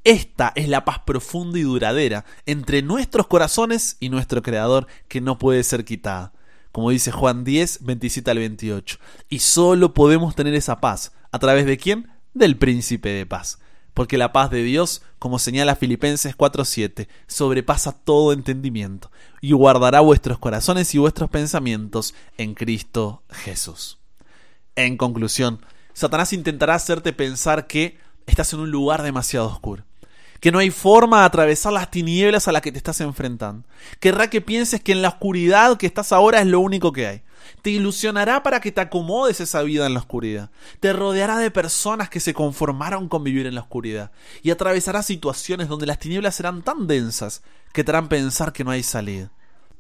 Esta 0.05 0.53
es 0.55 0.69
la 0.69 0.85
paz 0.85 0.99
profunda 1.07 1.59
y 1.59 1.63
duradera 1.63 2.27
entre 2.45 2.83
nuestros 2.83 3.29
corazones 3.29 3.97
y 3.99 4.11
nuestro 4.11 4.43
Creador 4.43 4.89
que 5.09 5.23
no 5.23 5.39
puede 5.39 5.65
ser 5.65 5.87
quitada 5.87 6.35
como 6.75 6.91
dice 6.91 7.13
Juan 7.13 7.45
10, 7.45 7.85
27 7.85 8.33
al 8.33 8.39
28. 8.39 8.99
Y 9.29 9.39
solo 9.39 9.95
podemos 9.95 10.35
tener 10.35 10.57
esa 10.57 10.81
paz. 10.81 11.13
¿A 11.31 11.39
través 11.39 11.67
de 11.67 11.79
quién? 11.79 12.11
Del 12.35 12.57
príncipe 12.57 13.11
de 13.11 13.25
paz. 13.25 13.61
porque 13.95 14.19
la 14.19 14.33
paz 14.33 14.51
de 14.51 14.65
Dios, 14.65 15.03
como 15.21 15.39
señala 15.39 15.77
Filipenses 15.77 16.35
4:7, 16.37 17.07
sobrepasa 17.29 17.93
todo 17.93 18.33
entendimiento 18.33 19.13
y 19.41 19.53
guardará 19.53 20.01
vuestros 20.01 20.41
corazones 20.41 20.93
y 20.97 20.99
vuestros 20.99 21.31
pensamientos 21.31 22.13
en 22.37 22.55
Cristo 22.55 23.23
Jesús. 23.31 23.99
En 24.75 24.97
conclusión, 24.97 25.61
Satanás 25.93 26.33
intentará 26.33 26.75
hacerte 26.75 27.13
pensar 27.13 27.69
que 27.69 27.99
estás 28.27 28.53
en 28.53 28.59
un 28.59 28.73
lugar 28.73 29.05
demasiado 29.05 29.47
oscuro, 29.47 29.85
que 30.45 30.53
no 30.53 30.59
hay 30.59 30.71
forma 30.71 31.21
de 31.21 31.25
atravesar 31.25 31.73
las 31.73 31.91
tinieblas 31.91 32.47
a 32.47 32.53
las 32.53 32.61
que 32.61 32.71
te 32.71 32.77
estás 32.77 33.01
enfrentando. 33.01 33.67
Querrá 33.99 34.29
que 34.29 34.43
pienses 34.43 34.83
que 34.83 34.93
en 34.93 35.01
la 35.01 35.09
oscuridad 35.09 35.79
que 35.79 35.87
estás 35.87 36.13
ahora 36.13 36.39
es 36.39 36.47
lo 36.47 36.61
único 36.61 36.93
que 36.93 37.07
hay. 37.07 37.23
Te 37.63 37.71
ilusionará 37.71 38.43
para 38.43 38.61
que 38.61 38.71
te 38.71 38.83
acomodes 38.83 39.41
esa 39.41 39.63
vida 39.63 39.87
en 39.87 39.95
la 39.95 40.01
oscuridad. 40.01 40.51
Te 40.81 40.93
rodeará 40.93 41.39
de 41.39 41.51
personas 41.51 42.11
que 42.11 42.21
se 42.21 42.35
conformaron 42.35 43.09
con 43.09 43.25
vivir 43.25 43.47
en 43.47 43.55
la 43.55 43.63
oscuridad. 43.63 44.13
Y 44.43 44.51
atravesará 44.51 45.03
situaciones 45.03 45.69
donde 45.69 45.87
las 45.87 45.99
tinieblas 45.99 46.35
serán 46.35 46.61
tan 46.61 46.87
densas 46.87 47.43
que 47.73 47.83
te 47.83 47.93
harán 47.93 48.09
pensar 48.09 48.53
que 48.53 48.65
no 48.65 48.71
hay 48.71 48.83
salida. 48.83 49.31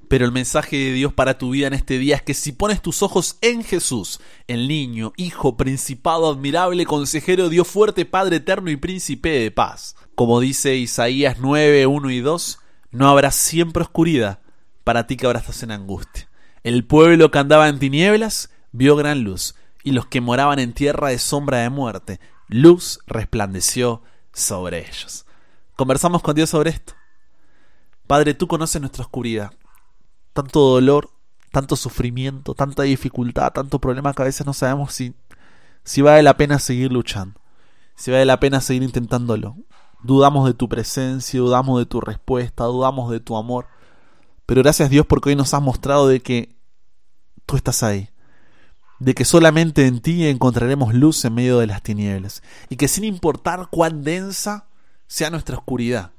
Pero 0.08 0.24
el 0.24 0.32
mensaje 0.32 0.76
de 0.76 0.92
Dios 0.92 1.12
para 1.12 1.38
tu 1.38 1.50
vida 1.50 1.66
en 1.66 1.74
este 1.74 1.98
día 1.98 2.16
es 2.16 2.22
que 2.22 2.34
si 2.34 2.52
pones 2.52 2.82
tus 2.82 3.02
ojos 3.02 3.38
en 3.40 3.64
Jesús, 3.64 4.20
el 4.46 4.68
niño, 4.68 5.12
hijo, 5.16 5.56
principado, 5.56 6.30
admirable, 6.30 6.84
consejero, 6.84 7.48
Dios 7.48 7.66
fuerte, 7.66 8.04
Padre 8.04 8.36
eterno 8.36 8.70
y 8.70 8.76
príncipe 8.76 9.30
de 9.30 9.50
paz, 9.50 9.96
como 10.14 10.40
dice 10.40 10.76
Isaías 10.76 11.38
9, 11.40 11.86
1 11.86 12.10
y 12.10 12.20
2, 12.20 12.58
no 12.90 13.08
habrá 13.08 13.30
siempre 13.30 13.82
oscuridad 13.82 14.40
para 14.84 15.06
ti 15.06 15.16
que 15.16 15.26
ahora 15.26 15.40
estás 15.40 15.62
en 15.62 15.70
angustia. 15.70 16.28
El 16.62 16.84
pueblo 16.84 17.30
que 17.30 17.38
andaba 17.38 17.68
en 17.68 17.78
tinieblas 17.78 18.50
vio 18.72 18.96
gran 18.96 19.24
luz, 19.24 19.54
y 19.82 19.92
los 19.92 20.06
que 20.06 20.20
moraban 20.20 20.58
en 20.58 20.72
tierra 20.72 21.08
de 21.08 21.18
sombra 21.18 21.58
de 21.58 21.70
muerte, 21.70 22.20
luz 22.48 23.00
resplandeció 23.06 24.02
sobre 24.32 24.86
ellos. 24.86 25.26
Conversamos 25.76 26.22
con 26.22 26.34
Dios 26.34 26.50
sobre 26.50 26.70
esto. 26.70 26.94
Padre, 28.06 28.34
tú 28.34 28.46
conoces 28.46 28.80
nuestra 28.80 29.02
oscuridad, 29.02 29.52
tanto 30.34 30.60
dolor, 30.60 31.10
tanto 31.52 31.76
sufrimiento, 31.76 32.54
tanta 32.54 32.82
dificultad, 32.82 33.52
tanto 33.52 33.78
problema 33.78 34.12
que 34.12 34.22
a 34.22 34.26
veces 34.26 34.44
no 34.44 34.52
sabemos 34.52 34.92
si, 34.92 35.14
si 35.84 36.02
vale 36.02 36.22
la 36.22 36.36
pena 36.36 36.58
seguir 36.58 36.92
luchando, 36.92 37.40
si 37.94 38.10
vale 38.10 38.26
la 38.26 38.40
pena 38.40 38.60
seguir 38.60 38.82
intentándolo. 38.82 39.56
Dudamos 40.02 40.46
de 40.46 40.52
tu 40.52 40.68
presencia, 40.68 41.40
dudamos 41.40 41.78
de 41.78 41.86
tu 41.86 42.00
respuesta, 42.00 42.64
dudamos 42.64 43.10
de 43.10 43.20
tu 43.20 43.36
amor. 43.38 43.68
Pero 44.44 44.62
gracias 44.62 44.90
Dios 44.90 45.06
porque 45.06 45.30
hoy 45.30 45.36
nos 45.36 45.54
has 45.54 45.62
mostrado 45.62 46.08
de 46.08 46.20
que 46.20 46.54
tú 47.46 47.56
estás 47.56 47.82
ahí, 47.82 48.10
de 48.98 49.14
que 49.14 49.24
solamente 49.24 49.86
en 49.86 50.00
ti 50.00 50.26
encontraremos 50.26 50.92
luz 50.92 51.24
en 51.24 51.34
medio 51.34 51.58
de 51.58 51.68
las 51.68 51.82
tinieblas, 51.82 52.42
y 52.68 52.76
que 52.76 52.88
sin 52.88 53.04
importar 53.04 53.68
cuán 53.70 54.02
densa 54.02 54.66
sea 55.06 55.30
nuestra 55.30 55.56
oscuridad, 55.56 56.10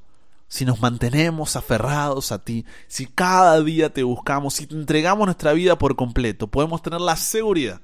si 0.47 0.65
nos 0.65 0.81
mantenemos 0.81 1.55
aferrados 1.55 2.31
a 2.31 2.43
ti, 2.43 2.65
si 2.87 3.05
cada 3.07 3.61
día 3.61 3.93
te 3.93 4.03
buscamos, 4.03 4.55
si 4.55 4.67
te 4.67 4.75
entregamos 4.75 5.25
nuestra 5.25 5.53
vida 5.53 5.77
por 5.77 5.95
completo, 5.95 6.47
podemos 6.47 6.81
tener 6.81 7.01
la 7.01 7.15
seguridad, 7.15 7.81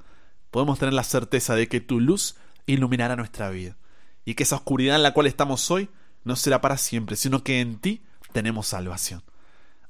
podemos 0.51 0.79
tener 0.79 0.93
la 0.93 1.03
certeza 1.03 1.55
de 1.55 1.67
que 1.67 1.81
tu 1.81 1.99
luz 1.99 2.35
iluminará 2.65 3.15
nuestra 3.15 3.49
vida, 3.49 3.77
y 4.25 4.35
que 4.35 4.43
esa 4.43 4.55
oscuridad 4.55 4.95
en 4.95 5.03
la 5.03 5.13
cual 5.13 5.27
estamos 5.27 5.69
hoy 5.71 5.89
no 6.23 6.35
será 6.35 6.61
para 6.61 6.77
siempre, 6.77 7.15
sino 7.15 7.43
que 7.43 7.59
en 7.59 7.79
ti 7.79 8.03
tenemos 8.31 8.67
salvación. 8.67 9.23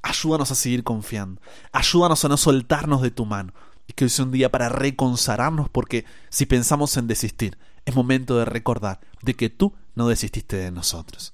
Ayúdanos 0.01 0.51
a 0.51 0.55
seguir 0.55 0.83
confiando. 0.83 1.41
Ayúdanos 1.71 2.25
a 2.25 2.29
no 2.29 2.37
soltarnos 2.37 3.01
de 3.01 3.11
tu 3.11 3.25
mano. 3.25 3.53
Y 3.87 3.93
que 3.93 4.05
hoy 4.05 4.09
sea 4.09 4.25
un 4.25 4.31
día 4.31 4.51
para 4.51 4.69
reconsagrarnos 4.69 5.69
porque 5.69 6.05
si 6.29 6.45
pensamos 6.45 6.95
en 6.97 7.07
desistir, 7.07 7.57
es 7.85 7.95
momento 7.95 8.37
de 8.37 8.45
recordar 8.45 8.99
de 9.21 9.35
que 9.35 9.49
tú 9.49 9.73
no 9.95 10.07
desististe 10.07 10.55
de 10.55 10.71
nosotros. 10.71 11.33